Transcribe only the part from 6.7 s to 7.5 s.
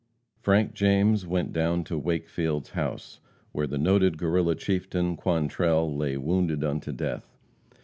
death.